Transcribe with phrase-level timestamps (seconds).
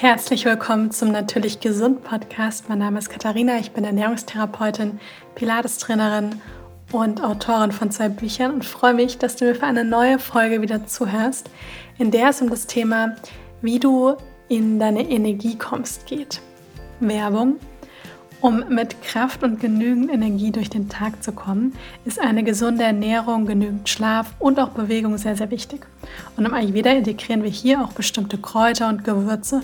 [0.00, 2.68] Herzlich willkommen zum Natürlich Gesund Podcast.
[2.68, 5.00] Mein Name ist Katharina, ich bin Ernährungstherapeutin,
[5.34, 6.40] Pilates-Trainerin
[6.92, 10.62] und Autorin von zwei Büchern und freue mich, dass du mir für eine neue Folge
[10.62, 11.50] wieder zuhörst,
[11.98, 13.16] in der es um das Thema,
[13.60, 14.14] wie du
[14.48, 16.42] in deine Energie kommst, geht.
[17.00, 17.56] Werbung.
[18.40, 21.72] Um mit Kraft und genügend Energie durch den Tag zu kommen,
[22.04, 25.84] ist eine gesunde Ernährung, genügend Schlaf und auch Bewegung sehr, sehr wichtig.
[26.36, 29.62] Und im Ayurveda integrieren wir hier auch bestimmte Kräuter und Gewürze.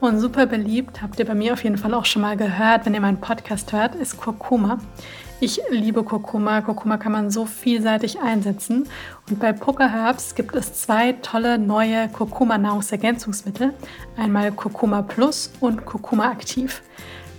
[0.00, 2.94] Und super beliebt, habt ihr bei mir auf jeden Fall auch schon mal gehört, wenn
[2.94, 4.78] ihr meinen Podcast hört, ist Kurkuma.
[5.40, 6.60] Ich liebe Kurkuma.
[6.62, 8.88] Kurkuma kann man so vielseitig einsetzen.
[9.30, 13.72] Und bei Poker Herbs gibt es zwei tolle neue Kurkuma-Nahrungsergänzungsmittel.
[14.16, 16.82] Einmal Kurkuma Plus und Kurkuma Aktiv.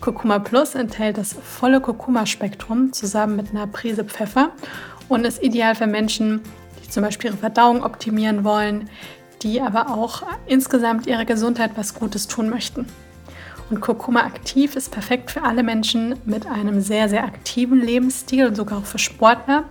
[0.01, 4.51] Kurkuma Plus enthält das volle Kurkuma-Spektrum zusammen mit einer Prise Pfeffer
[5.09, 6.41] und ist ideal für Menschen,
[6.83, 8.89] die zum Beispiel ihre Verdauung optimieren wollen,
[9.41, 12.85] die aber auch insgesamt ihrer Gesundheit was Gutes tun möchten.
[13.69, 18.55] Und Kurkuma aktiv ist perfekt für alle Menschen mit einem sehr, sehr aktiven Lebensstil und
[18.55, 19.65] sogar auch für Sportler.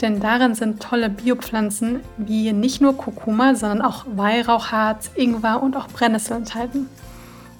[0.00, 5.88] Denn darin sind tolle Biopflanzen wie nicht nur Kurkuma, sondern auch Weihrauchharz, Ingwer und auch
[5.88, 6.88] Brennnessel enthalten.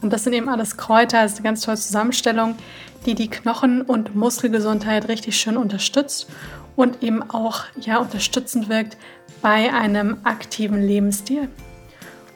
[0.03, 2.57] Und das sind eben alles Kräuter, also eine ganz tolle Zusammenstellung,
[3.07, 6.29] die die Knochen- und Muskelgesundheit richtig schön unterstützt
[6.77, 8.97] und eben auch ja, unterstützend wirkt
[9.41, 11.49] bei einem aktiven Lebensstil.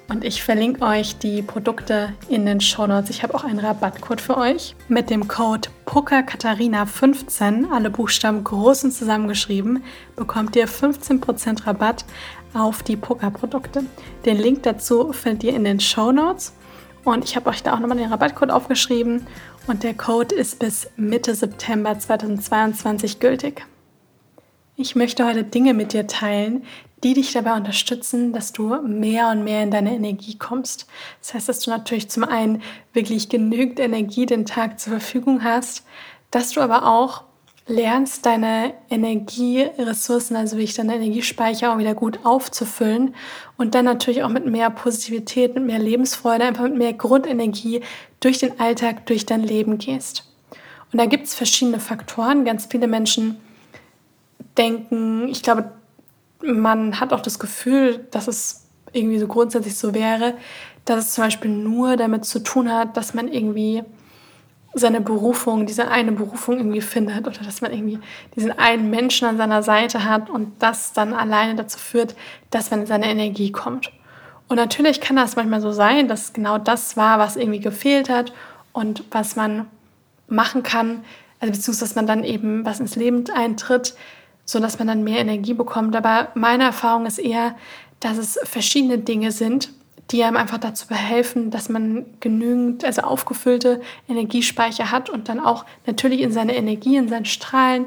[0.09, 3.11] Und ich verlinke euch die Produkte in den Show Notes.
[3.11, 4.77] Ich habe auch einen Rabattcode für euch.
[4.87, 9.83] Mit dem Code PUCKERKatharina15, alle Buchstaben groß und zusammengeschrieben,
[10.15, 12.05] bekommt ihr 15% Rabatt
[12.55, 13.83] auf die Pucker-Produkte.
[14.25, 16.53] Den Link dazu findet ihr in den Show Notes.
[17.07, 19.29] Und ich habe euch da auch nochmal den Rabattcode aufgeschrieben.
[19.69, 23.65] Und der Code ist bis Mitte September 2022 gültig.
[24.75, 26.65] Ich möchte heute Dinge mit dir teilen,
[27.05, 30.89] die dich dabei unterstützen, dass du mehr und mehr in deine Energie kommst.
[31.21, 32.61] Das heißt, dass du natürlich zum einen
[32.93, 35.87] wirklich genügend Energie den Tag zur Verfügung hast,
[36.33, 37.23] dass du aber auch
[37.69, 43.15] lernst, deine Energieressourcen, also wie ich deine Energiespeicher auch wieder gut aufzufüllen
[43.57, 47.81] und dann natürlich auch mit mehr Positivität, mit mehr Lebensfreude, einfach mit mehr Grundenergie
[48.21, 50.31] durch den Alltag, durch dein Leben gehst.
[50.93, 52.45] Und da gibt es verschiedene Faktoren.
[52.45, 53.39] Ganz viele Menschen
[54.57, 55.73] denken, ich glaube,
[56.43, 60.35] man hat auch das Gefühl, dass es irgendwie so grundsätzlich so wäre,
[60.85, 63.83] dass es zum Beispiel nur damit zu tun hat, dass man irgendwie
[64.79, 67.99] seine Berufung, diese eine Berufung irgendwie findet oder dass man irgendwie
[68.35, 72.15] diesen einen Menschen an seiner Seite hat und das dann alleine dazu führt,
[72.51, 73.91] dass man in seine Energie kommt.
[74.49, 78.33] Und natürlich kann das manchmal so sein, dass genau das war, was irgendwie gefehlt hat
[78.73, 79.67] und was man
[80.29, 81.05] machen kann,
[81.41, 83.95] also beziehungsweise dass man dann eben was ins Leben eintritt,
[84.45, 85.97] so dass man dann mehr Energie bekommt.
[85.97, 87.57] Aber meine Erfahrung ist eher,
[88.01, 89.71] dass es verschiedene Dinge sind,
[90.11, 95.65] die einem einfach dazu behelfen, dass man genügend, also aufgefüllte Energiespeicher hat und dann auch
[95.87, 97.87] natürlich in seine Energie, in seinen Strahlen,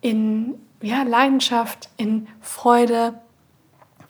[0.00, 3.14] in ja, Leidenschaft, in Freude,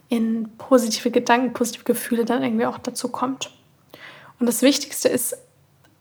[0.09, 3.51] in positive Gedanken, positive Gefühle dann irgendwie auch dazu kommt.
[4.39, 5.37] Und das Wichtigste ist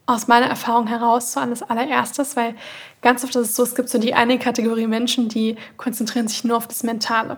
[0.05, 2.55] aus meiner Erfahrung heraus so an das allererstes, weil
[3.01, 6.43] ganz oft ist es so, es gibt so die eine Kategorie Menschen, die konzentrieren sich
[6.43, 7.37] nur auf das Mentale.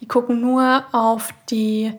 [0.00, 1.92] Die gucken nur auf die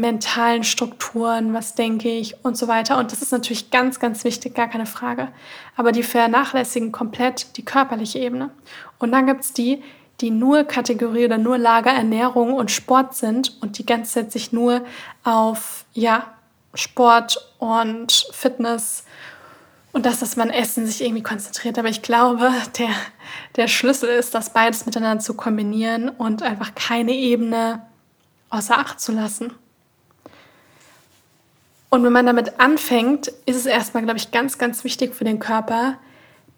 [0.00, 2.98] mentalen Strukturen, was denke ich und so weiter.
[2.98, 5.28] Und das ist natürlich ganz, ganz wichtig, gar keine Frage.
[5.76, 8.50] Aber die vernachlässigen komplett die körperliche Ebene.
[8.98, 9.82] Und dann gibt es die,
[10.20, 14.52] die nur Kategorie oder nur Lager Ernährung und Sport sind und die ganze Zeit sich
[14.52, 14.82] nur
[15.24, 16.24] auf ja,
[16.74, 19.04] Sport und Fitness
[19.92, 21.78] und das, dass man Essen sich irgendwie konzentriert.
[21.78, 22.90] Aber ich glaube, der,
[23.56, 27.80] der Schlüssel ist, das beides miteinander zu kombinieren und einfach keine Ebene
[28.50, 29.52] außer Acht zu lassen.
[31.96, 35.38] Und wenn man damit anfängt, ist es erstmal, glaube ich, ganz, ganz wichtig für den
[35.38, 35.96] Körper,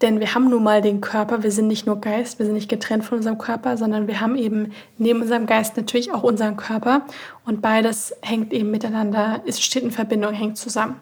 [0.01, 2.67] denn wir haben nun mal den Körper, wir sind nicht nur Geist, wir sind nicht
[2.67, 7.03] getrennt von unserem Körper, sondern wir haben eben neben unserem Geist natürlich auch unseren Körper
[7.45, 10.99] und beides hängt eben miteinander, es steht in Verbindung, hängt zusammen.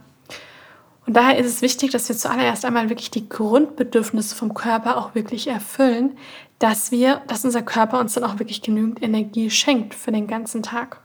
[1.07, 5.15] Und daher ist es wichtig, dass wir zuallererst einmal wirklich die Grundbedürfnisse vom Körper auch
[5.15, 6.15] wirklich erfüllen,
[6.59, 10.62] dass wir, dass unser Körper uns dann auch wirklich genügend Energie schenkt für den ganzen
[10.62, 11.01] Tag.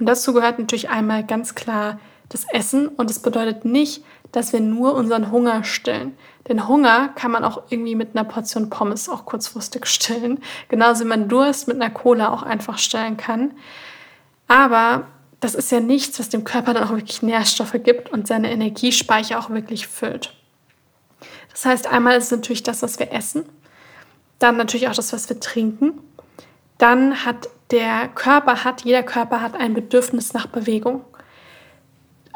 [0.00, 1.98] Und dazu gehört natürlich einmal ganz klar
[2.28, 6.16] das Essen und es bedeutet nicht, dass wir nur unseren Hunger stillen.
[6.48, 10.40] Denn Hunger kann man auch irgendwie mit einer Portion Pommes auch kurzfristig stillen.
[10.68, 13.52] Genauso wie man Durst mit einer Cola auch einfach stillen kann.
[14.48, 15.06] Aber
[15.40, 19.38] das ist ja nichts, was dem Körper dann auch wirklich Nährstoffe gibt und seine Energiespeicher
[19.38, 20.34] auch wirklich füllt.
[21.50, 23.44] Das heißt, einmal ist es natürlich das, was wir essen,
[24.38, 26.00] dann natürlich auch das, was wir trinken.
[26.78, 31.04] Dann hat der Körper hat, jeder Körper hat ein Bedürfnis nach Bewegung.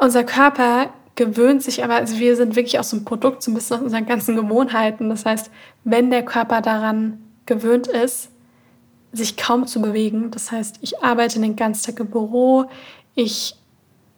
[0.00, 3.55] Unser Körper gewöhnt sich aber, also wir sind wirklich auch so ein Produkt, so ein
[3.55, 5.11] bisschen aus unseren ganzen Gewohnheiten.
[5.11, 5.50] Das heißt,
[5.85, 8.31] wenn der Körper daran gewöhnt ist,
[9.12, 12.64] sich kaum zu bewegen, das heißt, ich arbeite den ganzen Tag im Büro,
[13.14, 13.56] ich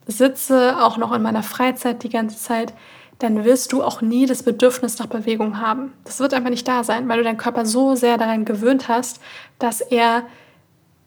[0.07, 2.75] sitze auch noch in meiner Freizeit die ganze Zeit,
[3.19, 5.93] dann wirst du auch nie das Bedürfnis nach Bewegung haben.
[6.05, 9.21] Das wird einfach nicht da sein, weil du deinen Körper so sehr daran gewöhnt hast,
[9.59, 10.23] dass er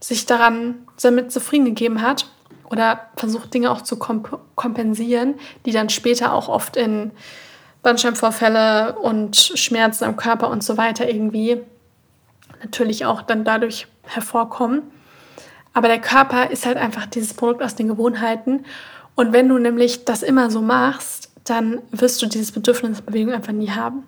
[0.02, 2.30] sich daran damit zufrieden gegeben hat
[2.70, 5.36] oder versucht Dinge auch zu komp kompensieren,
[5.66, 7.12] die dann später auch oft in
[7.84, 11.62] Bandscheibenvorfälle und Schmerzen am Körper und so weiter irgendwie
[12.62, 14.82] natürlich auch dann dadurch hervorkommen.
[15.74, 18.66] Aber der Körper ist halt einfach dieses Produkt aus den Gewohnheiten.
[19.16, 23.54] Und wenn du nämlich das immer so machst, dann wirst du dieses Bedürfnis Bewegung einfach
[23.54, 24.04] nie haben.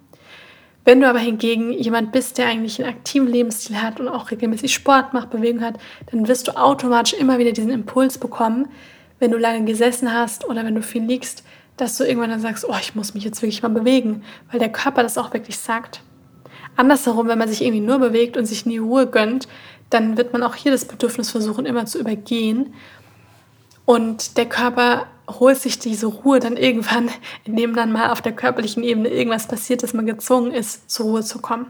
[0.87, 4.73] Wenn du aber hingegen jemand bist, der eigentlich einen aktiven Lebensstil hat und auch regelmäßig
[4.73, 5.75] Sport macht, Bewegung hat,
[6.09, 8.69] dann wirst du automatisch immer wieder diesen Impuls bekommen,
[9.19, 11.43] wenn du lange gesessen hast oder wenn du viel liegst,
[11.75, 14.71] dass du irgendwann dann sagst, oh, ich muss mich jetzt wirklich mal bewegen, weil der
[14.71, 15.99] Körper das auch wirklich sagt.
[16.77, 19.49] Andersherum, wenn man sich irgendwie nur bewegt und sich nie Ruhe gönnt,
[19.89, 22.73] dann wird man auch hier das Bedürfnis versuchen, immer zu übergehen.
[23.87, 27.09] Und der Körper holt sich diese Ruhe dann irgendwann,
[27.45, 31.23] indem dann mal auf der körperlichen Ebene irgendwas passiert, dass man gezwungen ist, zur Ruhe
[31.23, 31.67] zu kommen.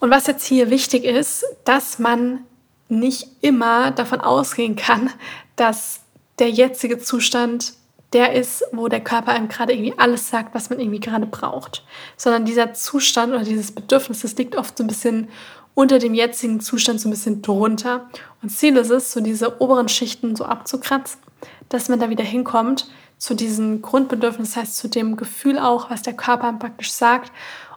[0.00, 2.40] Und was jetzt hier wichtig ist, dass man
[2.88, 5.10] nicht immer davon ausgehen kann,
[5.54, 6.00] dass
[6.38, 7.74] der jetzige Zustand
[8.14, 11.84] der ist, wo der Körper einem gerade irgendwie alles sagt, was man irgendwie gerade braucht.
[12.16, 15.28] Sondern dieser Zustand oder dieses Bedürfnis, das liegt oft so ein bisschen
[15.74, 18.08] unter dem jetzigen Zustand so ein bisschen drunter.
[18.42, 21.20] Und Ziel ist es, so diese oberen Schichten so abzukratzen,
[21.68, 22.88] dass man da wieder hinkommt
[23.18, 27.32] zu diesem Grundbedürfnis, das heißt zu dem Gefühl auch, was der Körper praktisch sagt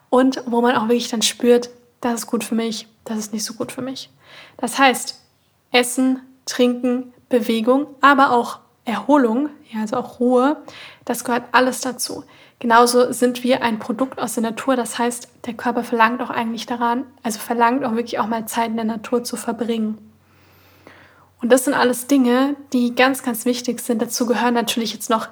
[0.10, 1.70] und wo man auch wirklich dann spürt,
[2.02, 4.10] das ist gut für mich, das ist nicht so gut für mich.
[4.58, 5.22] Das heißt,
[5.72, 10.58] Essen, Trinken, Bewegung, aber auch Erholung, ja, also auch Ruhe,
[11.06, 12.24] das gehört alles dazu.
[12.60, 14.76] Genauso sind wir ein Produkt aus der Natur.
[14.76, 18.70] Das heißt, der Körper verlangt auch eigentlich daran, also verlangt auch wirklich auch mal Zeit
[18.70, 19.98] in der Natur zu verbringen.
[21.42, 24.02] Und das sind alles Dinge, die ganz, ganz wichtig sind.
[24.02, 25.28] Dazu gehören natürlich jetzt noch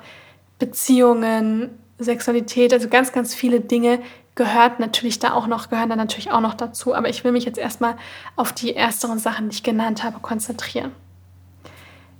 [0.60, 4.00] Beziehungen, Sexualität, also ganz, ganz viele Dinge
[4.36, 6.96] gehört natürlich da auch noch, gehören da natürlich auch noch dazu.
[6.96, 7.96] Aber ich will mich jetzt erstmal
[8.36, 10.92] auf die ersteren Sachen, die ich genannt habe, konzentrieren.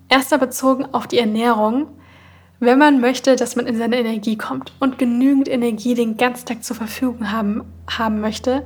[0.10, 1.88] Erster bezogen auf die Ernährung.
[2.66, 6.64] Wenn man möchte, dass man in seine Energie kommt und genügend Energie den ganzen Tag
[6.64, 8.66] zur Verfügung haben, haben möchte,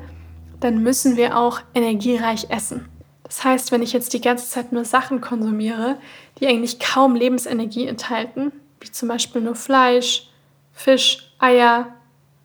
[0.60, 2.88] dann müssen wir auch energiereich essen.
[3.24, 5.98] Das heißt, wenn ich jetzt die ganze Zeit nur Sachen konsumiere,
[6.40, 8.52] die eigentlich kaum Lebensenergie enthalten,
[8.82, 10.30] wie zum Beispiel nur Fleisch,
[10.74, 11.88] Fisch, Eier,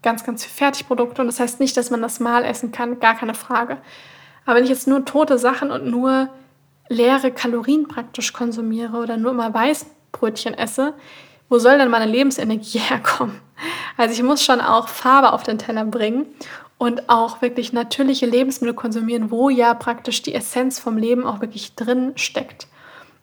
[0.02, 3.14] ganz, ganz viele Fertigprodukte, und das heißt nicht, dass man das mal essen kann, gar
[3.14, 3.76] keine Frage.
[4.46, 6.31] Aber wenn ich jetzt nur tote Sachen und nur
[6.88, 10.94] leere Kalorien praktisch konsumiere oder nur immer Weißbrötchen esse,
[11.52, 13.38] wo soll denn meine Lebensenergie herkommen?
[13.99, 16.26] Also ich muss schon auch Farbe auf den Teller bringen
[16.78, 21.75] und auch wirklich natürliche Lebensmittel konsumieren, wo ja praktisch die Essenz vom Leben auch wirklich
[21.75, 22.66] drin steckt.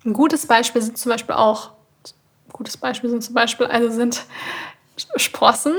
[0.05, 1.71] Ein gutes Beispiel sind zum Beispiel auch,
[2.53, 4.23] gutes Beispiel sind zum Beispiel, also sind
[5.15, 5.73] Sprossen,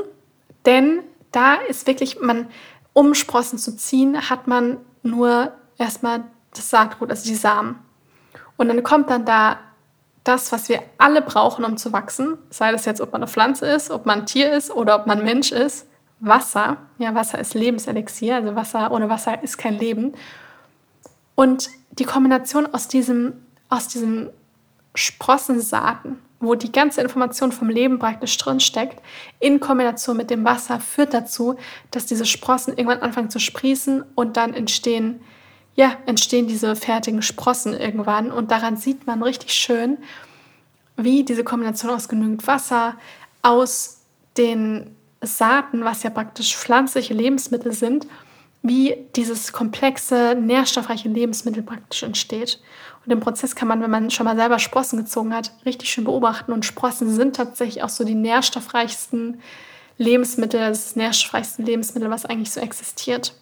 [0.66, 2.48] denn da ist wirklich, man,
[2.92, 7.78] um Sprossen zu ziehen, hat man nur erstmal das Saatgut, also die Samen.
[8.56, 9.58] Und dann kommt dann da
[10.24, 13.66] das, was wir alle brauchen, um zu wachsen, sei das jetzt, ob man eine Pflanze
[13.66, 15.86] ist, ob man ein Tier ist oder ob man Mensch ist,
[16.20, 16.76] Wasser.
[16.98, 20.12] Ja, Wasser ist Lebenselixier, also Wasser ohne Wasser ist kein Leben.
[21.34, 23.32] Und die Kombination aus diesem,
[23.70, 24.30] aus diesem
[24.94, 29.02] Sprossensaaten, wo die ganze Information vom Leben praktisch drin steckt,
[29.38, 31.56] in Kombination mit dem Wasser führt dazu,
[31.90, 35.20] dass diese Sprossen irgendwann anfangen zu sprießen und dann entstehen
[35.74, 38.30] ja, entstehen diese fertigen Sprossen irgendwann.
[38.30, 39.98] Und daran sieht man richtig schön,
[40.96, 42.96] wie diese Kombination aus genügend Wasser,
[43.42, 44.00] aus
[44.36, 48.06] den Saaten, was ja praktisch pflanzliche Lebensmittel sind,
[48.62, 52.60] wie dieses komplexe, nährstoffreiche Lebensmittel praktisch entsteht.
[53.04, 56.04] Und den Prozess kann man, wenn man schon mal selber Sprossen gezogen hat, richtig schön
[56.04, 56.52] beobachten.
[56.52, 59.40] Und Sprossen sind tatsächlich auch so die nährstoffreichsten
[59.96, 63.34] Lebensmittel, das nährstoffreichste Lebensmittel, was eigentlich so existiert.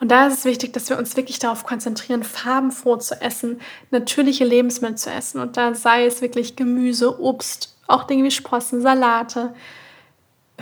[0.00, 3.60] Und da ist es wichtig, dass wir uns wirklich darauf konzentrieren, farbenfroh zu essen,
[3.90, 5.40] natürliche Lebensmittel zu essen.
[5.40, 9.54] Und da sei es wirklich Gemüse, Obst, auch Dinge wie Sprossen, Salate,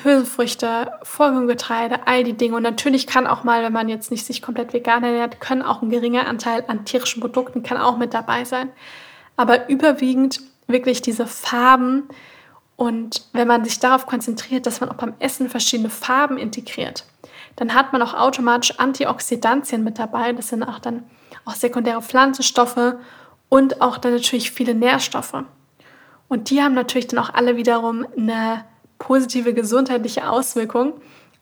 [0.03, 2.57] Hülsenfrüchte, Vollkorngetreide, all die Dinge.
[2.57, 5.83] Und natürlich kann auch mal, wenn man jetzt nicht sich komplett vegan ernährt, können auch
[5.83, 8.71] ein geringer Anteil an tierischen Produkten kann auch mit dabei sein.
[9.37, 12.09] Aber überwiegend wirklich diese Farben.
[12.77, 17.05] Und wenn man sich darauf konzentriert, dass man auch beim Essen verschiedene Farben integriert,
[17.57, 20.33] dann hat man auch automatisch Antioxidantien mit dabei.
[20.33, 21.05] Das sind auch dann
[21.45, 22.95] auch sekundäre Pflanzenstoffe
[23.49, 25.45] und auch dann natürlich viele Nährstoffe.
[26.29, 28.65] Und die haben natürlich dann auch alle wiederum eine
[28.99, 30.95] positive gesundheitliche Auswirkung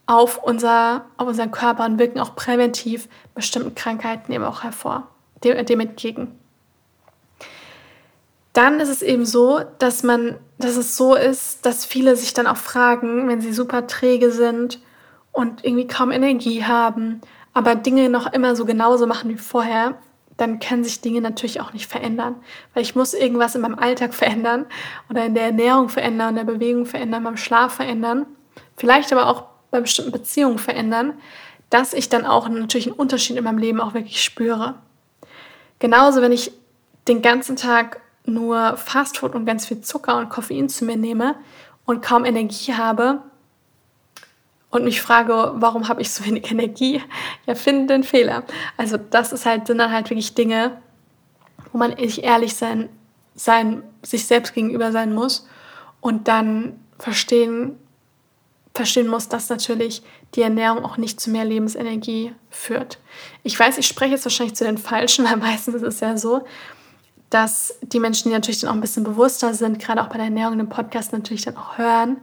[0.06, 5.06] auf, unser, auf unseren Körper und wirken auch präventiv bestimmten Krankheiten eben auch hervor,
[5.44, 6.36] dem, dem entgegen.
[8.52, 12.48] Dann ist es eben so, dass man, dass es so ist, dass viele sich dann
[12.48, 14.80] auch fragen, wenn sie super träge sind
[15.32, 17.20] und irgendwie kaum Energie haben,
[17.52, 19.96] aber Dinge noch immer so genauso machen wie vorher,
[20.36, 22.36] dann können sich Dinge natürlich auch nicht verändern.
[22.72, 24.66] Weil ich muss irgendwas in meinem Alltag verändern
[25.10, 28.26] oder in der Ernährung verändern, in der Bewegung verändern, beim Schlaf verändern,
[28.76, 31.14] vielleicht aber auch bei bestimmten Beziehungen verändern,
[31.68, 34.74] dass ich dann auch natürlich einen Unterschied in meinem Leben auch wirklich spüre.
[35.78, 36.52] Genauso, wenn ich
[37.06, 41.36] den ganzen Tag nur Fastfood und ganz viel Zucker und Koffein zu mir nehme
[41.84, 43.22] und kaum Energie habe,
[44.70, 47.02] und mich frage, warum habe ich so wenig Energie?
[47.46, 48.44] Ja, finde den Fehler.
[48.76, 50.80] Also das ist halt, sind dann halt wirklich Dinge,
[51.72, 52.88] wo man sich ehrlich sein,
[53.34, 55.46] sein, sich selbst gegenüber sein muss
[56.00, 57.76] und dann verstehen,
[58.74, 60.02] verstehen muss, dass natürlich
[60.34, 62.98] die Ernährung auch nicht zu mehr Lebensenergie führt.
[63.42, 66.44] Ich weiß, ich spreche jetzt wahrscheinlich zu den Falschen, weil meistens ist es ja so,
[67.28, 70.24] dass die Menschen, die natürlich dann auch ein bisschen bewusster sind, gerade auch bei der
[70.24, 72.18] Ernährung im Podcast natürlich dann auch hören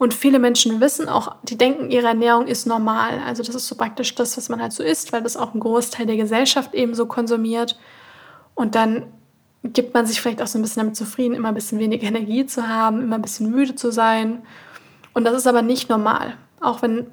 [0.00, 3.20] und viele Menschen wissen auch, die denken, ihre Ernährung ist normal.
[3.26, 5.60] Also das ist so praktisch das, was man halt so isst, weil das auch ein
[5.60, 7.78] Großteil der Gesellschaft eben so konsumiert.
[8.54, 9.12] Und dann
[9.62, 12.46] gibt man sich vielleicht auch so ein bisschen damit zufrieden, immer ein bisschen weniger Energie
[12.46, 14.40] zu haben, immer ein bisschen müde zu sein.
[15.12, 16.32] Und das ist aber nicht normal.
[16.60, 17.06] Auch wenn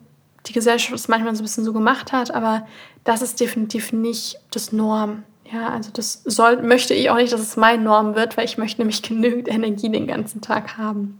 [0.45, 2.65] die Gesellschaft es manchmal so ein bisschen so gemacht hat, aber
[3.03, 5.23] das ist definitiv nicht das Norm.
[5.51, 8.57] Ja, also das soll, möchte ich auch nicht, dass es mein Norm wird, weil ich
[8.57, 11.19] möchte nämlich genügend Energie den ganzen Tag haben.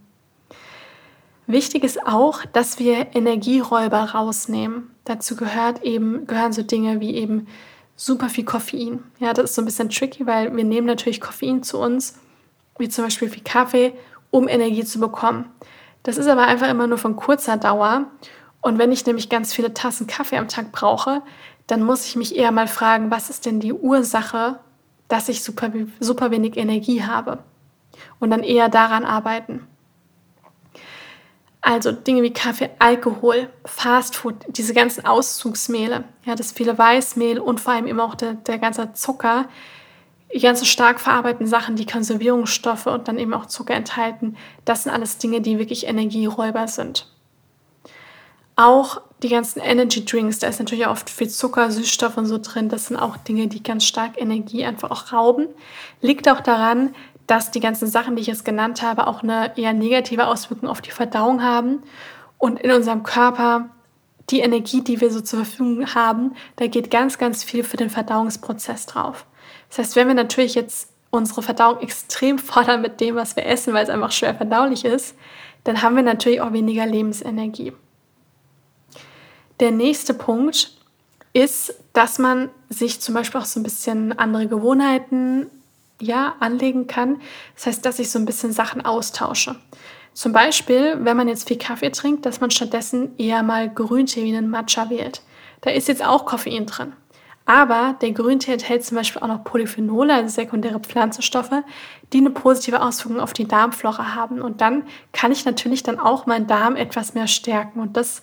[1.48, 4.90] Wichtig ist auch, dass wir Energieräuber rausnehmen.
[5.04, 7.46] Dazu gehört eben, gehören so Dinge wie eben
[7.96, 9.02] super viel Koffein.
[9.18, 12.18] Ja, das ist so ein bisschen tricky, weil wir nehmen natürlich Koffein zu uns,
[12.76, 13.94] wie zum Beispiel viel Kaffee,
[14.30, 15.46] um Energie zu bekommen.
[16.02, 18.08] Das ist aber einfach immer nur von kurzer Dauer.
[18.60, 21.22] Und wenn ich nämlich ganz viele Tassen Kaffee am Tag brauche,
[21.66, 24.58] dann muss ich mich eher mal fragen, was ist denn die Ursache,
[25.08, 27.38] dass ich super, super wenig Energie habe?
[28.20, 29.66] Und dann eher daran arbeiten.
[31.60, 37.72] Also Dinge wie Kaffee, Alkohol, Fastfood, diese ganzen Auszugsmehle, ja, das viele Weißmehl und vor
[37.72, 39.48] allem eben auch der, der ganze Zucker,
[40.32, 44.92] die ganzen stark verarbeiteten Sachen, die Konservierungsstoffe und dann eben auch Zucker enthalten, das sind
[44.92, 47.08] alles Dinge, die wirklich Energieräuber sind.
[48.54, 52.38] Auch die ganzen Energy Drinks, da ist natürlich auch oft viel Zucker, Süßstoff und so
[52.38, 52.68] drin.
[52.68, 55.46] Das sind auch Dinge, die ganz stark Energie einfach auch rauben.
[56.00, 56.94] Liegt auch daran,
[57.28, 60.80] dass die ganzen Sachen, die ich jetzt genannt habe, auch eine eher negative Auswirkung auf
[60.80, 61.82] die Verdauung haben
[62.38, 63.68] und in unserem Körper
[64.30, 67.90] die Energie, die wir so zur Verfügung haben, da geht ganz, ganz viel für den
[67.90, 69.26] Verdauungsprozess drauf.
[69.68, 73.74] Das heißt, wenn wir natürlich jetzt unsere Verdauung extrem fordern mit dem, was wir essen,
[73.74, 75.14] weil es einfach schwer verdaulich ist,
[75.64, 77.74] dann haben wir natürlich auch weniger Lebensenergie.
[79.60, 80.72] Der nächste Punkt
[81.34, 85.50] ist, dass man sich zum Beispiel auch so ein bisschen andere Gewohnheiten
[86.00, 87.20] ja, anlegen kann.
[87.54, 89.56] Das heißt, dass ich so ein bisschen Sachen austausche.
[90.12, 94.36] Zum Beispiel, wenn man jetzt viel Kaffee trinkt, dass man stattdessen eher mal Grüntee wie
[94.36, 95.22] einen Matcha wählt.
[95.60, 96.92] Da ist jetzt auch Koffein drin.
[97.44, 101.62] Aber der Grüntee enthält zum Beispiel auch noch Polyphenole, also sekundäre Pflanzenstoffe,
[102.12, 104.42] die eine positive Auswirkung auf die Darmflora haben.
[104.42, 107.80] Und dann kann ich natürlich dann auch meinen Darm etwas mehr stärken.
[107.80, 108.22] Und das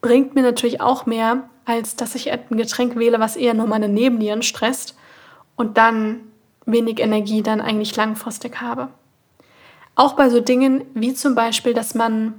[0.00, 3.88] bringt mir natürlich auch mehr, als dass ich ein Getränk wähle, was eher nur meine
[3.88, 4.96] Nebennieren stresst
[5.56, 6.20] und dann
[6.66, 8.88] wenig Energie dann eigentlich langfristig habe.
[9.94, 12.34] Auch bei so Dingen wie zum Beispiel, dass man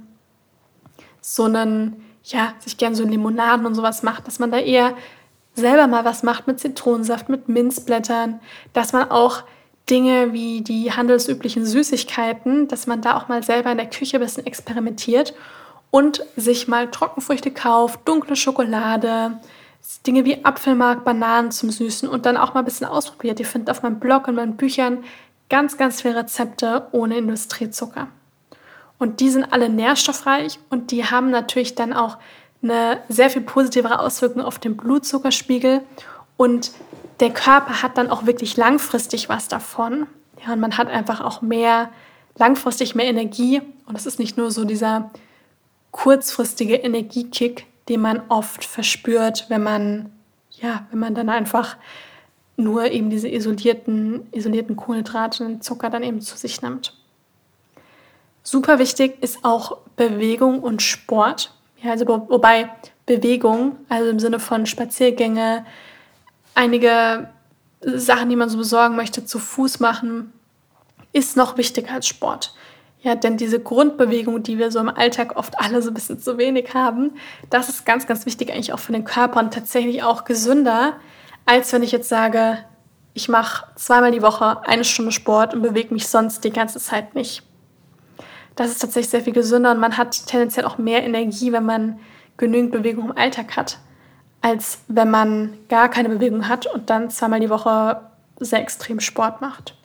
[1.20, 4.94] so einen, ja, sich gern so Limonaden und sowas macht, dass man da eher
[5.54, 8.40] selber mal was macht mit Zitronensaft, mit Minzblättern,
[8.72, 9.42] dass man auch
[9.90, 14.22] Dinge wie die handelsüblichen Süßigkeiten, dass man da auch mal selber in der Küche ein
[14.22, 15.34] bisschen experimentiert
[15.90, 19.38] und sich mal Trockenfrüchte kauft, dunkle Schokolade,
[20.06, 23.40] Dinge wie Apfelmark, Bananen zum Süßen und dann auch mal ein bisschen ausprobiert.
[23.40, 25.04] Ihr findet auf meinem Blog und meinen Büchern
[25.48, 28.08] ganz, ganz viele Rezepte ohne Industriezucker.
[28.98, 32.18] Und die sind alle nährstoffreich und die haben natürlich dann auch
[32.62, 35.82] eine sehr viel positivere Auswirkung auf den Blutzuckerspiegel
[36.36, 36.72] und
[37.20, 40.06] der Körper hat dann auch wirklich langfristig was davon.
[40.44, 41.90] Ja, und man hat einfach auch mehr,
[42.36, 45.10] langfristig mehr Energie und es ist nicht nur so dieser
[45.90, 50.12] kurzfristige Energiekick, den man oft verspürt, wenn man,
[50.50, 51.76] ja, wenn man dann einfach
[52.56, 56.94] nur eben diese isolierten, isolierten Kohlenhydrate und Zucker dann eben zu sich nimmt.
[58.42, 61.52] Super wichtig ist auch Bewegung und Sport.
[61.82, 62.70] Ja, also wobei
[63.06, 65.64] Bewegung, also im Sinne von Spaziergänge,
[66.54, 67.30] einige
[67.80, 70.32] Sachen, die man so besorgen möchte, zu Fuß machen,
[71.12, 72.54] ist noch wichtiger als Sport.
[73.00, 76.36] Ja, denn diese Grundbewegung, die wir so im Alltag oft alle so ein bisschen zu
[76.36, 77.12] wenig haben,
[77.48, 80.94] das ist ganz, ganz wichtig eigentlich auch für den Körper und tatsächlich auch gesünder,
[81.46, 82.58] als wenn ich jetzt sage,
[83.14, 87.14] ich mache zweimal die Woche eine Stunde Sport und bewege mich sonst die ganze Zeit
[87.14, 87.44] nicht.
[88.56, 92.00] Das ist tatsächlich sehr viel gesünder und man hat tendenziell auch mehr Energie, wenn man
[92.36, 93.78] genügend Bewegung im Alltag hat,
[94.40, 98.00] als wenn man gar keine Bewegung hat und dann zweimal die Woche
[98.40, 99.77] sehr extrem Sport macht.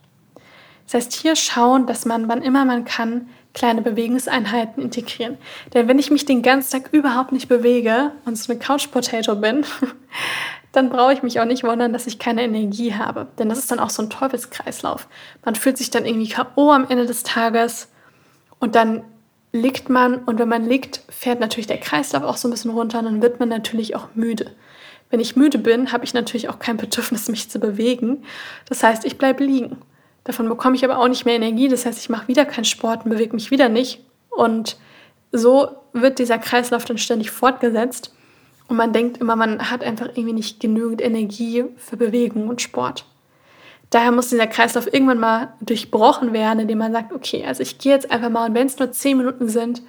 [0.94, 5.40] Das heißt, hier schauen, dass man, wann immer man kann, kleine Bewegungseinheiten integrieren.
[5.74, 9.36] Denn wenn ich mich den ganzen Tag überhaupt nicht bewege und so eine Couch Potato
[9.36, 9.66] bin,
[10.72, 13.26] dann brauche ich mich auch nicht wundern, dass ich keine Energie habe.
[13.40, 15.08] Denn das ist dann auch so ein Teufelskreislauf.
[15.44, 16.70] Man fühlt sich dann irgendwie K.O.
[16.70, 17.88] am Ende des Tages
[18.60, 19.02] und dann
[19.52, 23.00] liegt man und wenn man liegt, fährt natürlich der Kreislauf auch so ein bisschen runter
[23.00, 24.52] und dann wird man natürlich auch müde.
[25.10, 28.24] Wenn ich müde bin, habe ich natürlich auch kein Bedürfnis, mich zu bewegen.
[28.70, 29.78] Das heißt, ich bleibe liegen.
[30.24, 31.68] Davon bekomme ich aber auch nicht mehr Energie.
[31.68, 34.02] Das heißt, ich mache wieder keinen Sport und bewege mich wieder nicht.
[34.30, 34.78] Und
[35.32, 38.14] so wird dieser Kreislauf dann ständig fortgesetzt.
[38.68, 43.06] Und man denkt immer, man hat einfach irgendwie nicht genügend Energie für Bewegung und Sport.
[43.90, 47.94] Daher muss dieser Kreislauf irgendwann mal durchbrochen werden, indem man sagt, okay, also ich gehe
[47.94, 49.84] jetzt einfach mal, und wenn es nur zehn Minuten sind,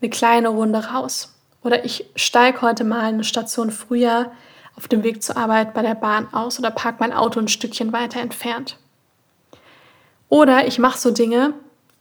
[0.00, 1.36] eine kleine Runde raus.
[1.62, 4.32] Oder ich steige heute mal eine Station früher
[4.76, 7.92] auf dem Weg zur Arbeit bei der Bahn aus oder parke mein Auto ein Stückchen
[7.92, 8.78] weiter entfernt.
[10.30, 11.52] Oder ich mache so Dinge,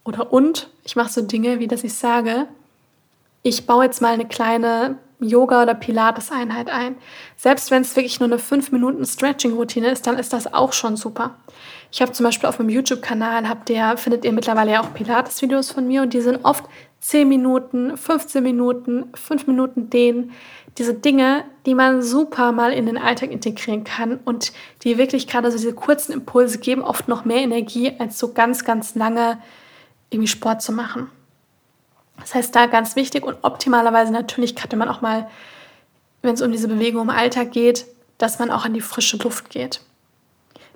[0.05, 2.47] oder und ich mache so Dinge, wie dass ich sage,
[3.43, 6.95] ich baue jetzt mal eine kleine Yoga- oder Pilates-Einheit ein.
[7.35, 10.95] Selbst wenn es wirklich nur eine 5 Minuten Stretching-Routine ist, dann ist das auch schon
[10.95, 11.35] super.
[11.91, 13.43] Ich habe zum Beispiel auf meinem YouTube-Kanal,
[13.97, 16.63] findet ihr mittlerweile ja auch Pilates-Videos von mir und die sind oft
[17.01, 20.31] 10 Minuten, 15 Minuten, 5 Minuten dehnen.
[20.79, 25.51] Diese Dinge, die man super mal in den Alltag integrieren kann und die wirklich gerade
[25.51, 29.39] so diese kurzen Impulse geben, oft noch mehr Energie, als so ganz, ganz lange
[30.09, 31.11] irgendwie Sport zu machen.
[32.19, 35.29] Das heißt, da ganz wichtig und optimalerweise natürlich könnte man auch mal,
[36.21, 37.85] wenn es um diese Bewegung im Alltag geht,
[38.17, 39.81] dass man auch an die frische Luft geht.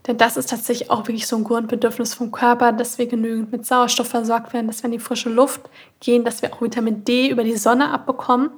[0.07, 3.65] Denn das ist tatsächlich auch wirklich so ein Grundbedürfnis vom Körper, dass wir genügend mit
[3.65, 5.61] Sauerstoff versorgt werden, dass wir in die frische Luft
[6.01, 8.49] gehen, dass wir auch Vitamin D über die Sonne abbekommen.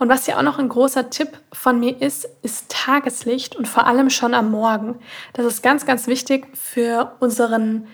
[0.00, 3.86] Und was ja auch noch ein großer Tipp von mir ist, ist Tageslicht und vor
[3.86, 4.98] allem schon am Morgen.
[5.34, 7.86] Das ist ganz, ganz wichtig für unseren,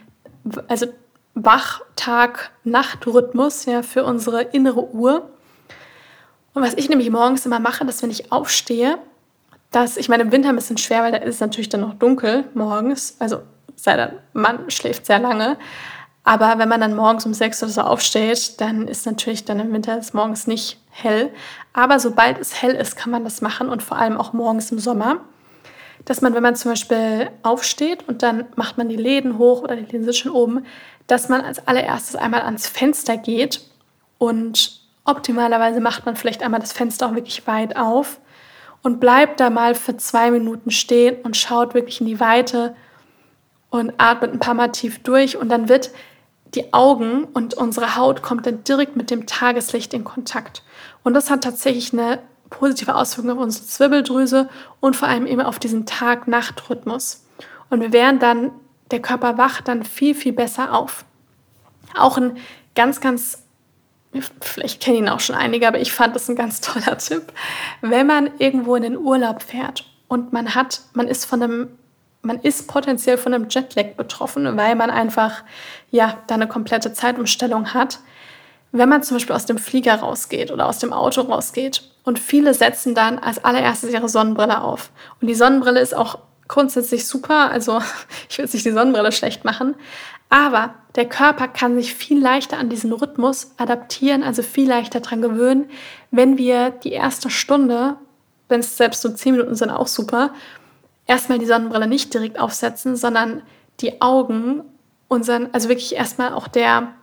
[0.69, 0.87] also
[1.35, 5.29] Wach-Tag-Nacht-Rhythmus ja, für unsere innere Uhr.
[6.55, 8.99] Und was ich nämlich morgens immer mache, dass wenn ich aufstehe,
[9.73, 11.95] dass ich meine im Winter ein bisschen schwer, weil da ist es natürlich dann noch
[11.95, 13.17] dunkel morgens.
[13.19, 13.43] Also
[13.75, 15.57] sei denn, man schläft sehr lange.
[16.27, 19.73] Aber wenn man dann morgens um sechs oder so aufsteht, dann ist natürlich dann im
[19.73, 21.31] Winter des morgens nicht hell.
[21.73, 24.79] Aber sobald es hell ist, kann man das machen und vor allem auch morgens im
[24.79, 25.21] Sommer
[26.07, 29.77] dass man, wenn man zum Beispiel aufsteht und dann macht man die Läden hoch oder
[29.77, 30.65] die Läden sind schon oben,
[31.07, 33.61] dass man als allererstes einmal ans Fenster geht
[34.19, 38.21] und optimalerweise macht man vielleicht einmal das Fenster auch wirklich weit auf
[38.83, 42.75] und bleibt da mal für zwei Minuten stehen und schaut wirklich in die Weite
[43.71, 45.91] und atmet ein paar Mal tief durch und dann wird
[46.55, 50.63] die Augen und unsere Haut kommt dann direkt mit dem Tageslicht in Kontakt.
[51.03, 54.49] Und das hat tatsächlich eine positive Auswirkungen auf unsere Zwirbeldrüse
[54.81, 57.27] und vor allem eben auf diesen Tag-Nacht-Rhythmus.
[57.71, 58.53] Und wir werden dann,
[58.91, 61.05] der Körper wacht dann viel, viel besser auf.
[61.97, 62.37] Auch ein
[62.75, 63.43] ganz, ganz,
[64.41, 67.33] vielleicht kennen ihn auch schon einige, aber ich fand das ein ganz toller Tipp.
[67.81, 71.69] Wenn man irgendwo in den Urlaub fährt und man hat, man ist von einem
[72.27, 75.43] man ist potenziell von einem Jetlag betroffen, weil man einfach
[75.91, 78.01] ja da eine komplette Zeitumstellung hat.
[78.73, 82.53] Wenn man zum Beispiel aus dem Flieger rausgeht oder aus dem Auto rausgeht und viele
[82.53, 84.91] setzen dann als allererstes ihre Sonnenbrille auf.
[85.21, 87.51] Und die Sonnenbrille ist auch grundsätzlich super.
[87.51, 87.81] Also
[88.29, 89.77] ich will jetzt nicht die Sonnenbrille schlecht machen.
[90.29, 95.23] Aber der Körper kann sich viel leichter an diesen Rhythmus adaptieren, also viel leichter daran
[95.23, 95.71] gewöhnen,
[96.11, 97.97] wenn wir die erste Stunde,
[98.49, 100.31] wenn es selbst so zehn Minuten sind, auch super,
[101.07, 103.43] erstmal die Sonnenbrille nicht direkt aufsetzen, sondern
[103.81, 104.63] die Augen
[105.09, 106.95] unseren, also wirklich erstmal auch der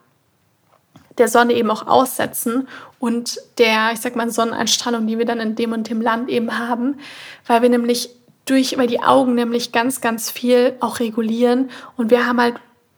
[1.18, 2.68] der Sonne eben auch aussetzen
[3.00, 6.58] und der, ich sag mal, Sonneneinstrahlung, die wir dann in dem und dem Land eben
[6.58, 6.98] haben,
[7.46, 8.10] weil wir nämlich
[8.46, 12.56] durch, weil die Augen nämlich ganz, ganz viel auch regulieren und wir haben halt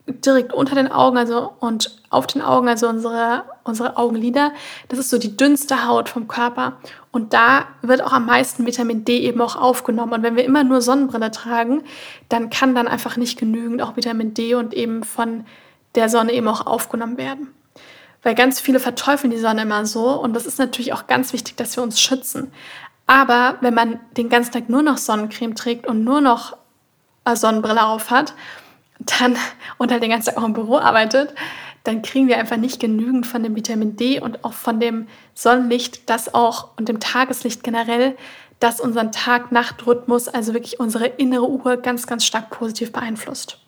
[0.07, 4.51] direkt unter den Augen, also und auf den Augen, also unsere, unsere Augenlider,
[4.87, 6.73] das ist so die dünnste Haut vom Körper.
[7.11, 10.13] Und da wird auch am meisten Vitamin D eben auch aufgenommen.
[10.13, 11.83] Und wenn wir immer nur Sonnenbrille tragen,
[12.29, 15.45] dann kann dann einfach nicht genügend auch Vitamin D und eben von
[15.95, 17.53] der Sonne eben auch aufgenommen werden
[18.25, 21.57] weil ganz viele verteufeln die Sonne immer so und das ist natürlich auch ganz wichtig,
[21.57, 22.51] dass wir uns schützen.
[23.05, 26.57] Aber wenn man den ganzen Tag nur noch Sonnencreme trägt und nur noch
[27.23, 28.33] eine Sonnenbrille auf hat,
[29.05, 29.37] dann
[29.77, 31.33] und halt den ganzen Tag auch im Büro arbeitet,
[31.83, 36.09] dann kriegen wir einfach nicht genügend von dem Vitamin D und auch von dem Sonnenlicht,
[36.09, 38.17] das auch und dem Tageslicht generell,
[38.59, 43.59] das unseren Tag-Nacht-Rhythmus, also wirklich unsere innere Uhr ganz, ganz stark positiv beeinflusst.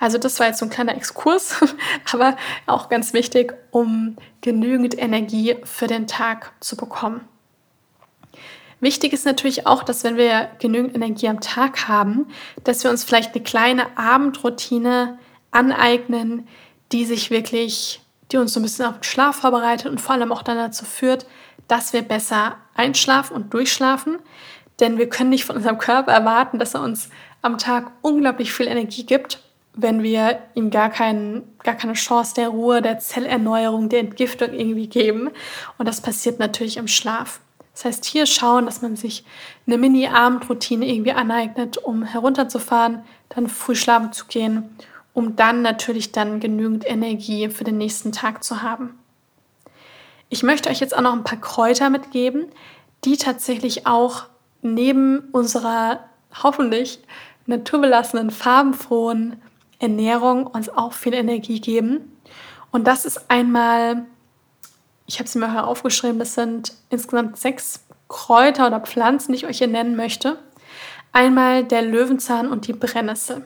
[0.00, 1.60] Also das war jetzt so ein kleiner Exkurs,
[2.12, 7.26] aber auch ganz wichtig, um genügend Energie für den Tag zu bekommen.
[8.84, 12.26] Wichtig ist natürlich auch, dass wenn wir genügend Energie am Tag haben,
[12.64, 15.18] dass wir uns vielleicht eine kleine Abendroutine
[15.50, 16.46] aneignen,
[16.92, 20.32] die sich wirklich, die uns so ein bisschen auf den Schlaf vorbereitet und vor allem
[20.32, 21.24] auch dann dazu führt,
[21.66, 24.18] dass wir besser einschlafen und durchschlafen.
[24.80, 27.08] Denn wir können nicht von unserem Körper erwarten, dass er uns
[27.40, 29.40] am Tag unglaublich viel Energie gibt,
[29.72, 34.88] wenn wir ihm gar, kein, gar keine Chance der Ruhe, der Zellerneuerung, der Entgiftung irgendwie
[34.88, 35.30] geben.
[35.78, 37.40] Und das passiert natürlich im Schlaf.
[37.74, 39.24] Das heißt, hier schauen, dass man sich
[39.66, 44.76] eine Mini-Abendroutine irgendwie aneignet, um herunterzufahren, dann früh schlafen zu gehen,
[45.12, 48.98] um dann natürlich dann genügend Energie für den nächsten Tag zu haben.
[50.28, 52.46] Ich möchte euch jetzt auch noch ein paar Kräuter mitgeben,
[53.04, 54.24] die tatsächlich auch
[54.62, 56.00] neben unserer
[56.42, 57.00] hoffentlich
[57.46, 59.40] naturbelassenen, farbenfrohen
[59.78, 62.12] Ernährung uns auch viel Energie geben.
[62.70, 64.06] Und das ist einmal
[65.06, 69.58] ich habe sie mir aufgeschrieben, das sind insgesamt sechs Kräuter oder Pflanzen, die ich euch
[69.58, 70.38] hier nennen möchte.
[71.12, 73.44] Einmal der Löwenzahn und die Brennnessel.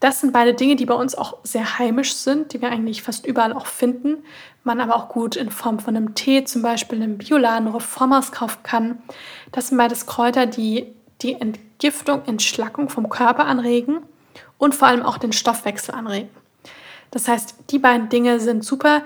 [0.00, 3.26] Das sind beide Dinge, die bei uns auch sehr heimisch sind, die wir eigentlich fast
[3.26, 4.18] überall auch finden.
[4.62, 8.30] Man aber auch gut in Form von einem Tee, zum Beispiel im Bioladen oder Formers
[8.30, 9.02] kaufen kann.
[9.50, 13.98] Das sind beides Kräuter, die die Entgiftung, Entschlackung vom Körper anregen
[14.56, 16.30] und vor allem auch den Stoffwechsel anregen.
[17.10, 19.02] Das heißt, die beiden Dinge sind super.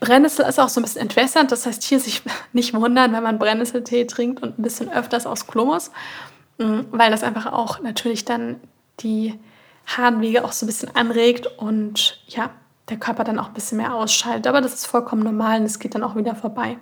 [0.00, 3.38] Brennnessel ist auch so ein bisschen entwässert, das heißt hier sich nicht wundern, wenn man
[3.38, 5.90] Brennnesseltee trinkt und ein bisschen öfters aus Klo muss,
[6.58, 8.60] mm, weil das einfach auch natürlich dann
[9.00, 9.38] die
[9.86, 12.50] Harnwege auch so ein bisschen anregt und ja,
[12.88, 14.46] der Körper dann auch ein bisschen mehr ausschaltet.
[14.46, 16.78] Aber das ist vollkommen normal und es geht dann auch wieder vorbei.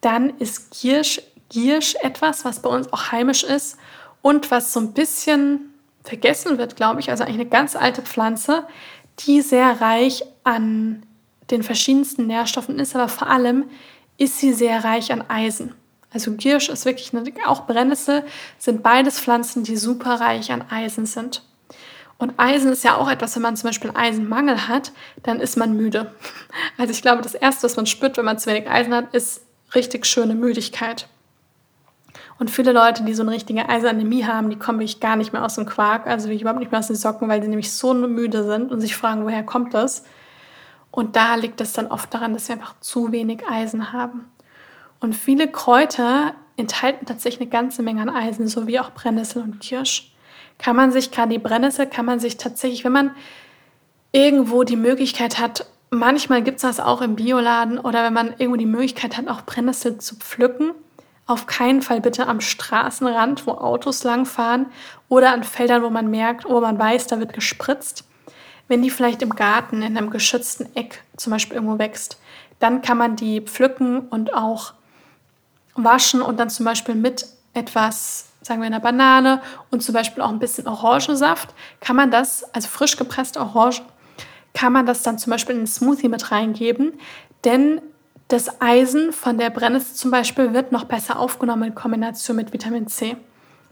[0.00, 3.76] Dann ist Giersch, Giersch etwas, was bei uns auch heimisch ist
[4.22, 7.10] und was so ein bisschen vergessen wird, glaube ich.
[7.10, 8.64] Also eigentlich eine ganz alte Pflanze,
[9.20, 11.02] die sehr reich an
[11.50, 13.64] den verschiedensten Nährstoffen ist, aber vor allem
[14.18, 15.74] ist sie sehr reich an Eisen.
[16.12, 18.24] Also Giersch ist wirklich, eine, auch Brennnessel
[18.58, 21.42] sind beides Pflanzen, die super reich an Eisen sind.
[22.18, 25.76] Und Eisen ist ja auch etwas, wenn man zum Beispiel Eisenmangel hat, dann ist man
[25.76, 26.12] müde.
[26.76, 29.42] Also ich glaube, das Erste, was man spürt, wenn man zu wenig Eisen hat, ist
[29.74, 31.08] richtig schöne Müdigkeit.
[32.38, 35.44] Und viele Leute, die so eine richtige Eisenanämie haben, die kommen wirklich gar nicht mehr
[35.44, 38.44] aus dem Quark, also überhaupt nicht mehr aus den Socken, weil sie nämlich so müde
[38.44, 40.04] sind und sich fragen, woher kommt das?
[40.90, 44.30] Und da liegt es dann oft daran, dass wir einfach zu wenig Eisen haben.
[44.98, 49.60] Und viele Kräuter enthalten tatsächlich eine ganze Menge an Eisen, so wie auch Brennnessel und
[49.60, 50.12] Kirsch.
[50.58, 53.12] Kann man sich, gerade die Brennnessel, kann man sich tatsächlich, wenn man
[54.12, 58.56] irgendwo die Möglichkeit hat, manchmal gibt es das auch im Bioladen oder wenn man irgendwo
[58.56, 60.72] die Möglichkeit hat, auch Brennnessel zu pflücken,
[61.26, 64.66] auf keinen Fall bitte am Straßenrand, wo Autos langfahren
[65.08, 68.04] oder an Feldern, wo man merkt, oh, man weiß, da wird gespritzt.
[68.70, 72.20] Wenn die vielleicht im Garten in einem geschützten Eck zum Beispiel irgendwo wächst,
[72.60, 74.74] dann kann man die pflücken und auch
[75.74, 80.28] waschen und dann zum Beispiel mit etwas, sagen wir einer Banane und zum Beispiel auch
[80.28, 83.82] ein bisschen Orangensaft, kann man das, also frisch gepresste Orange,
[84.54, 86.92] kann man das dann zum Beispiel in einen Smoothie mit reingeben,
[87.42, 87.82] denn
[88.28, 92.86] das Eisen von der Brennnessel zum Beispiel wird noch besser aufgenommen in Kombination mit Vitamin
[92.86, 93.16] C.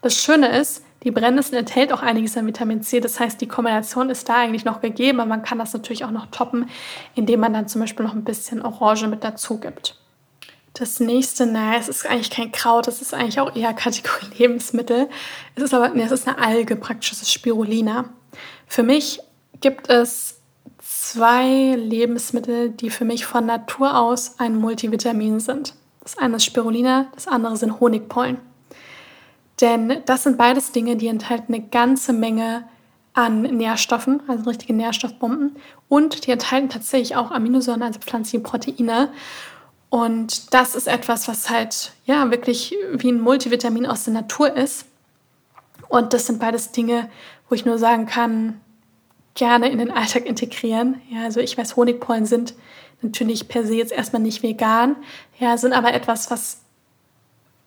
[0.03, 3.01] Das Schöne ist, die Brennnessel enthält auch einiges an Vitamin C.
[3.01, 6.11] Das heißt, die Kombination ist da eigentlich noch gegeben, aber man kann das natürlich auch
[6.11, 6.69] noch toppen,
[7.15, 9.97] indem man dann zum Beispiel noch ein bisschen Orange mit dazu gibt.
[10.75, 15.09] Das nächste, naja, es ist eigentlich kein Kraut, es ist eigentlich auch eher Kategorie Lebensmittel.
[15.55, 18.07] Es ist aber, nee, es ist eine Alge praktisch, es ist Spirulina.
[18.67, 19.21] Für mich
[19.61, 20.41] gibt es
[20.79, 25.75] zwei Lebensmittel, die für mich von Natur aus ein Multivitamin sind.
[26.01, 28.39] Das eine ist Spirulina, das andere sind Honigpollen.
[29.61, 32.64] Denn das sind beides Dinge, die enthalten eine ganze Menge
[33.14, 35.57] an Nährstoffen, also richtige Nährstoffbomben.
[35.88, 39.11] Und die enthalten tatsächlich auch Aminosäuren, also pflanzliche Proteine.
[39.90, 44.87] Und das ist etwas, was halt ja wirklich wie ein Multivitamin aus der Natur ist.
[45.88, 47.09] Und das sind beides Dinge,
[47.49, 48.61] wo ich nur sagen kann,
[49.35, 51.01] gerne in den Alltag integrieren.
[51.09, 52.55] Ja, also ich weiß, Honigpollen sind
[53.03, 54.97] natürlich per se jetzt erstmal nicht vegan,
[55.38, 56.61] ja, sind aber etwas, was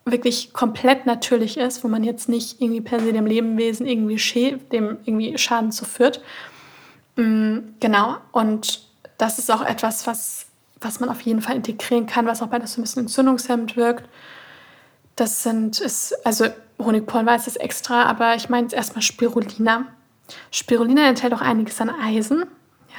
[0.05, 4.97] wirklich komplett natürlich ist, wo man jetzt nicht irgendwie per se dem Lebewesen irgendwie, dem
[5.05, 6.21] irgendwie Schaden zuführt.
[7.15, 8.87] Mm, genau, und
[9.17, 10.47] das ist auch etwas, was,
[10.79, 13.77] was man auf jeden Fall integrieren kann, was auch bei das so ein bisschen entzündungshemmend
[13.77, 14.09] wirkt.
[15.15, 16.45] Das sind, ist, also
[16.79, 19.85] Honigpollen weiß es extra, aber ich meine jetzt erstmal Spirulina.
[20.49, 22.45] Spirulina enthält auch einiges an Eisen.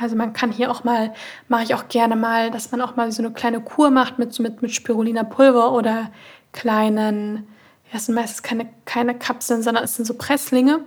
[0.01, 1.13] Also man kann hier auch mal,
[1.49, 4.39] mache ich auch gerne mal, dass man auch mal so eine kleine Kur macht mit,
[4.39, 6.11] mit, mit Spirulina-Pulver oder
[6.53, 7.49] kleinen,
[7.91, 10.81] ja, es sind meistens keine, keine Kapseln, sondern es sind so Presslinge,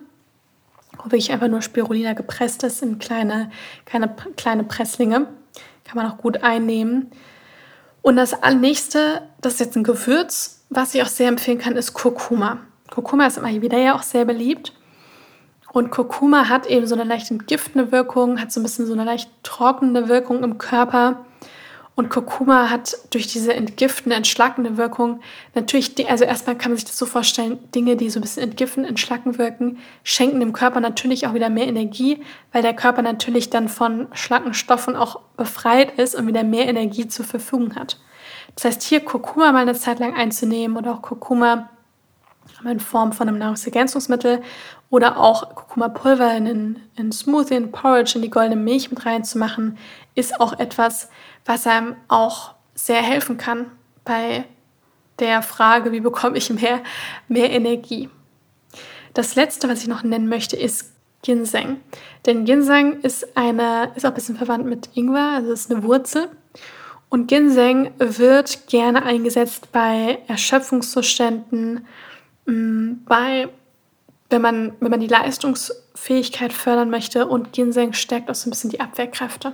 [0.97, 3.51] wo wirklich einfach nur Spirulina gepresst ist in kleine,
[3.85, 5.27] kleine, kleine Presslinge.
[5.83, 7.11] Kann man auch gut einnehmen.
[8.01, 11.93] Und das nächste, das ist jetzt ein Gewürz, was ich auch sehr empfehlen kann, ist
[11.93, 12.59] Kurkuma.
[12.91, 14.73] Kurkuma ist immer wieder ja auch sehr beliebt.
[15.71, 19.03] Und Kurkuma hat eben so eine leicht entgiftende Wirkung, hat so ein bisschen so eine
[19.03, 21.25] leicht trockene Wirkung im Körper.
[21.95, 25.21] Und Kurkuma hat durch diese entgiftende, entschlackende Wirkung
[25.53, 28.83] natürlich, also erstmal kann man sich das so vorstellen, Dinge, die so ein bisschen entgiften,
[28.83, 33.69] entschlacken wirken, schenken dem Körper natürlich auch wieder mehr Energie, weil der Körper natürlich dann
[33.69, 37.97] von Schlackenstoffen auch befreit ist und wieder mehr Energie zur Verfügung hat.
[38.55, 41.69] Das heißt, hier Kurkuma mal eine Zeit lang einzunehmen oder auch Kurkuma
[42.63, 44.41] in Form von einem Nahrungsergänzungsmittel
[44.89, 49.77] oder auch Kurkuma-Pulver in, in Smoothie, in Porridge, in die goldene Milch mit reinzumachen,
[50.15, 51.09] ist auch etwas,
[51.45, 53.71] was einem auch sehr helfen kann
[54.03, 54.45] bei
[55.19, 56.81] der Frage, wie bekomme ich mehr,
[57.27, 58.09] mehr Energie.
[59.13, 61.79] Das letzte, was ich noch nennen möchte, ist Ginseng.
[62.25, 66.29] Denn Ginseng ist, eine, ist auch ein bisschen verwandt mit Ingwer, also ist eine Wurzel.
[67.07, 71.87] Und Ginseng wird gerne eingesetzt bei Erschöpfungszuständen,
[72.45, 73.49] Mm, bei,
[74.29, 78.69] wenn man, wenn man die Leistungsfähigkeit fördern möchte und Ginseng stärkt auch so ein bisschen
[78.69, 79.53] die Abwehrkräfte.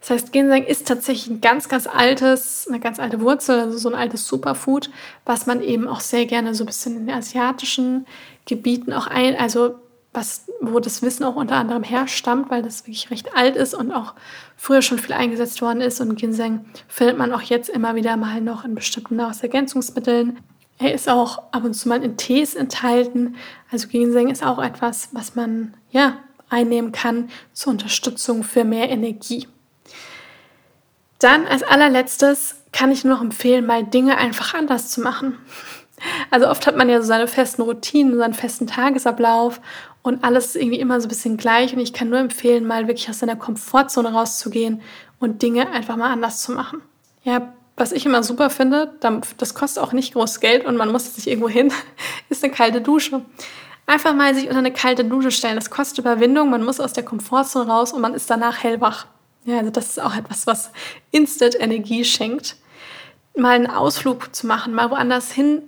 [0.00, 3.88] Das heißt, Ginseng ist tatsächlich ein ganz, ganz altes, eine ganz alte Wurzel, also so
[3.88, 4.90] ein altes Superfood,
[5.24, 8.06] was man eben auch sehr gerne so ein bisschen in asiatischen
[8.46, 9.76] Gebieten auch ein, also
[10.12, 13.92] was, wo das Wissen auch unter anderem herstammt, weil das wirklich recht alt ist und
[13.92, 14.14] auch
[14.56, 16.00] früher schon viel eingesetzt worden ist.
[16.00, 20.38] Und Ginseng findet man auch jetzt immer wieder mal noch in bestimmten Nahrungsergänzungsmitteln.
[20.78, 23.36] Er ist auch ab und zu mal in Tees enthalten.
[23.70, 26.16] Also Ginseng ist auch etwas, was man ja
[26.48, 29.46] einnehmen kann zur Unterstützung für mehr Energie.
[31.18, 35.38] Dann als allerletztes kann ich nur noch empfehlen, mal Dinge einfach anders zu machen.
[36.30, 39.60] Also oft hat man ja so seine festen Routinen, seinen festen Tagesablauf
[40.02, 41.74] und alles ist irgendwie immer so ein bisschen gleich.
[41.74, 44.80] Und ich kann nur empfehlen, mal wirklich aus seiner Komfortzone rauszugehen
[45.18, 46.82] und Dinge einfach mal anders zu machen.
[47.24, 48.92] Ja, was ich immer super finde,
[49.36, 51.72] das kostet auch nicht groß Geld und man muss sich irgendwo hin,
[52.28, 53.22] ist eine kalte Dusche.
[53.86, 55.56] Einfach mal sich unter eine kalte Dusche stellen.
[55.56, 59.06] Das kostet Überwindung, man muss aus der Komfortzone raus und man ist danach hellwach.
[59.48, 60.70] Ja, also das ist auch etwas, was
[61.10, 62.56] Instant Energie schenkt.
[63.34, 65.62] Mal einen Ausflug zu machen, mal woanders hin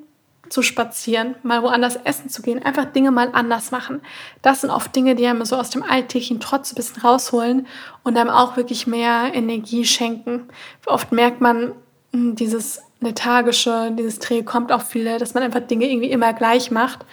[0.51, 4.03] zu spazieren, mal woanders essen zu gehen, einfach Dinge mal anders machen.
[4.43, 7.67] Das sind oft Dinge, die einem so aus dem alltäglichen Trotz ein bisschen rausholen
[8.03, 10.51] und einem auch wirklich mehr Energie schenken.
[10.85, 11.73] Oft merkt man,
[12.13, 16.71] hm, dieses lethargische, dieses Dreh kommt auch viele, dass man einfach Dinge irgendwie immer gleich
[16.71, 17.07] macht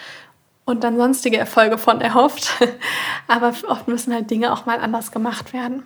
[0.65, 2.51] und dann sonstige Erfolge von erhofft.
[3.29, 5.83] Aber oft müssen halt Dinge auch mal anders gemacht werden.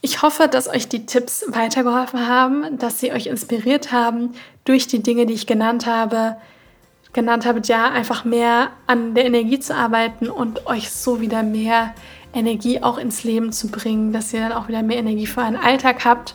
[0.00, 5.02] Ich hoffe, dass euch die Tipps weitergeholfen haben, dass sie euch inspiriert haben, durch die
[5.02, 6.36] Dinge, die ich genannt habe,
[7.12, 11.94] genannt habe, ja, einfach mehr an der Energie zu arbeiten und euch so wieder mehr
[12.34, 15.56] Energie auch ins Leben zu bringen, dass ihr dann auch wieder mehr Energie für euren
[15.56, 16.34] Alltag habt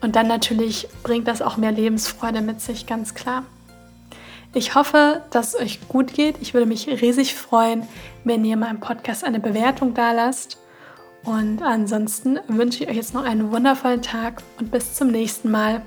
[0.00, 3.44] und dann natürlich bringt das auch mehr Lebensfreude mit sich, ganz klar.
[4.52, 6.36] Ich hoffe, dass es euch gut geht.
[6.40, 7.86] Ich würde mich riesig freuen,
[8.24, 10.58] wenn ihr meinem Podcast eine Bewertung da lasst.
[11.24, 15.82] Und ansonsten wünsche ich euch jetzt noch einen wundervollen Tag und bis zum nächsten Mal.